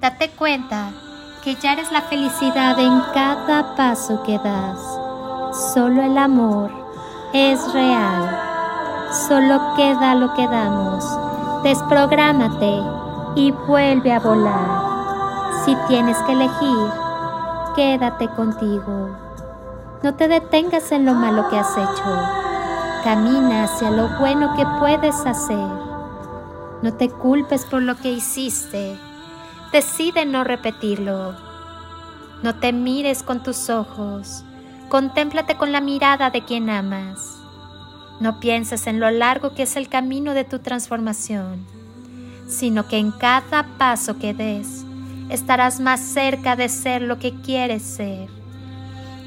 [0.00, 0.92] Date cuenta
[1.42, 4.78] que ya eres la felicidad en cada paso que das.
[5.74, 6.70] Solo el amor
[7.32, 8.38] es real.
[9.26, 11.04] Solo queda lo que damos.
[11.64, 12.80] Desprográmate
[13.34, 15.64] y vuelve a volar.
[15.64, 16.90] Si tienes que elegir,
[17.74, 19.16] quédate contigo.
[20.04, 23.02] No te detengas en lo malo que has hecho.
[23.02, 25.68] Camina hacia lo bueno que puedes hacer.
[26.82, 28.96] No te culpes por lo que hiciste
[29.72, 31.34] Decide no repetirlo.
[32.42, 34.42] No te mires con tus ojos,
[34.88, 37.36] contémplate con la mirada de quien amas.
[38.18, 41.66] No pienses en lo largo que es el camino de tu transformación,
[42.48, 44.86] sino que en cada paso que des
[45.28, 48.30] estarás más cerca de ser lo que quieres ser.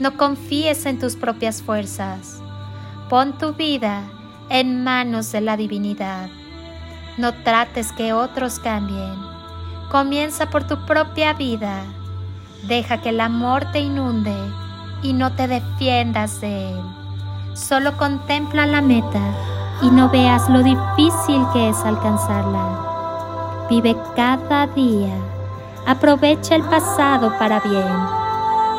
[0.00, 2.42] No confíes en tus propias fuerzas.
[3.08, 4.02] Pon tu vida
[4.50, 6.28] en manos de la divinidad.
[7.16, 9.35] No trates que otros cambien
[9.90, 11.84] Comienza por tu propia vida.
[12.66, 14.34] Deja que el amor te inunde
[15.00, 16.80] y no te defiendas de él.
[17.54, 19.20] Solo contempla la meta
[19.80, 23.66] y no veas lo difícil que es alcanzarla.
[23.70, 25.14] Vive cada día.
[25.86, 27.96] Aprovecha el pasado para bien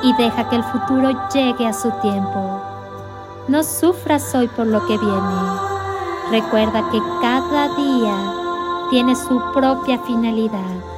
[0.03, 2.62] y deja que el futuro llegue a su tiempo.
[3.47, 5.38] No sufras hoy por lo que viene.
[6.31, 8.34] Recuerda que cada día
[8.90, 10.97] tiene su propia finalidad.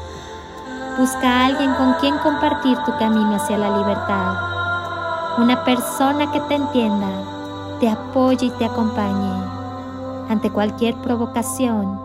[1.00, 5.38] Busca a alguien con quien compartir tu camino hacia la libertad.
[5.42, 9.32] Una persona que te entienda, te apoye y te acompañe.
[10.28, 12.02] Ante cualquier provocación,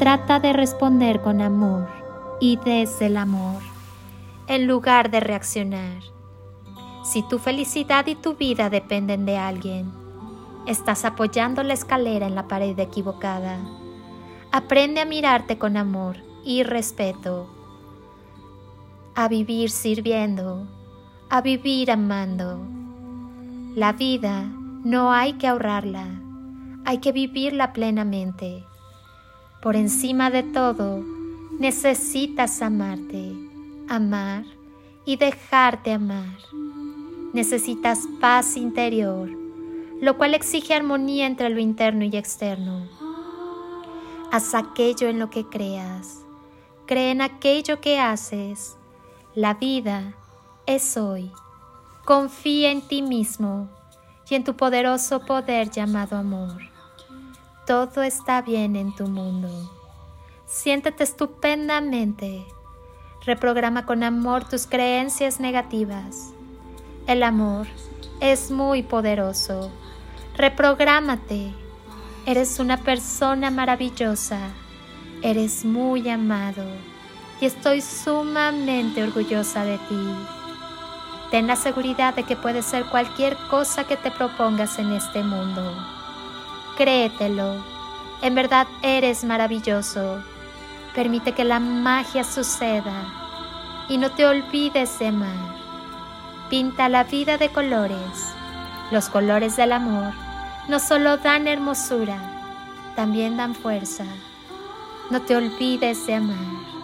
[0.00, 1.86] trata de responder con amor
[2.40, 3.62] y desde el amor,
[4.48, 6.02] en lugar de reaccionar.
[7.04, 9.92] Si tu felicidad y tu vida dependen de alguien,
[10.66, 13.58] estás apoyando la escalera en la pared equivocada.
[14.50, 17.46] Aprende a mirarte con amor y respeto
[19.16, 20.66] a vivir sirviendo,
[21.30, 22.58] a vivir amando.
[23.76, 24.42] La vida
[24.84, 26.20] no hay que ahorrarla,
[26.84, 28.64] hay que vivirla plenamente.
[29.62, 31.04] Por encima de todo,
[31.58, 33.32] necesitas amarte,
[33.88, 34.44] amar
[35.04, 36.36] y dejarte amar.
[37.32, 39.30] Necesitas paz interior,
[40.00, 42.88] lo cual exige armonía entre lo interno y externo.
[44.32, 46.24] Haz aquello en lo que creas,
[46.86, 48.76] cree en aquello que haces
[49.34, 50.14] la vida
[50.64, 51.32] es hoy.
[52.04, 53.68] Confía en ti mismo
[54.30, 56.62] y en tu poderoso poder llamado amor.
[57.66, 59.48] Todo está bien en tu mundo.
[60.46, 62.46] Siéntete estupendamente.
[63.26, 66.30] Reprograma con amor tus creencias negativas.
[67.08, 67.66] El amor
[68.20, 69.72] es muy poderoso.
[70.36, 71.52] Reprográmate.
[72.24, 74.38] Eres una persona maravillosa.
[75.22, 76.93] Eres muy amado
[77.40, 80.14] y estoy sumamente orgullosa de ti.
[81.30, 85.74] Ten la seguridad de que puedes ser cualquier cosa que te propongas en este mundo.
[86.76, 87.56] Créetelo,
[88.22, 90.22] en verdad eres maravilloso.
[90.94, 93.04] Permite que la magia suceda
[93.88, 95.54] y no te olvides de amar.
[96.48, 98.32] Pinta la vida de colores.
[98.90, 100.12] Los colores del amor
[100.68, 102.18] no solo dan hermosura,
[102.96, 104.04] también dan fuerza.
[105.10, 106.83] No te olvides de amar.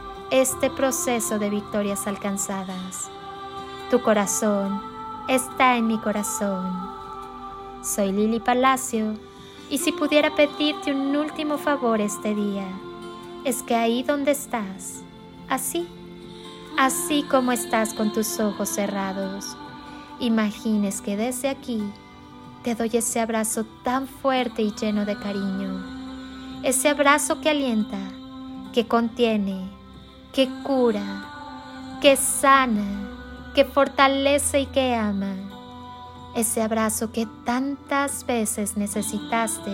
[0.31, 3.11] este proceso de victorias alcanzadas.
[3.89, 4.81] Tu corazón
[5.27, 6.71] está en mi corazón.
[7.83, 9.13] Soy Lili Palacio
[9.69, 12.65] y si pudiera pedirte un último favor este día,
[13.43, 15.01] es que ahí donde estás,
[15.49, 15.85] así,
[16.77, 19.57] así como estás con tus ojos cerrados,
[20.21, 21.83] imagines que desde aquí
[22.63, 25.83] te doy ese abrazo tan fuerte y lleno de cariño,
[26.63, 27.99] ese abrazo que alienta,
[28.71, 29.80] que contiene,
[30.33, 35.35] que cura, que sana, que fortalece y que ama,
[36.35, 39.71] ese abrazo que tantas veces necesitaste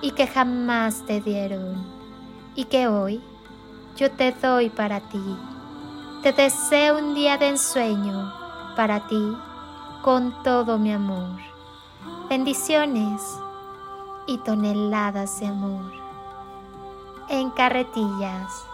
[0.00, 1.86] y que jamás te dieron
[2.54, 3.20] y que hoy
[3.96, 5.36] yo te doy para ti.
[6.22, 8.32] Te deseo un día de ensueño
[8.76, 9.36] para ti
[10.02, 11.38] con todo mi amor.
[12.30, 13.20] Bendiciones
[14.26, 15.92] y toneladas de amor.
[17.28, 18.67] En carretillas.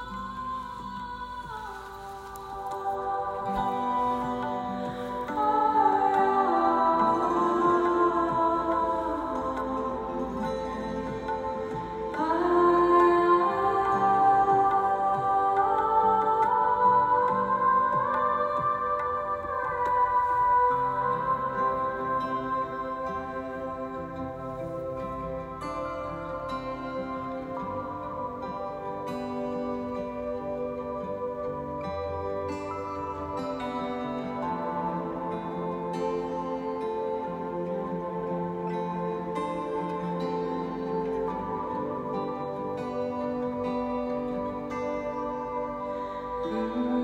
[46.45, 47.04] Música